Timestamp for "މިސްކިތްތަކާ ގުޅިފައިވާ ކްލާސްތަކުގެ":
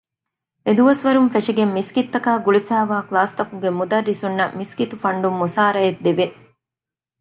1.75-3.69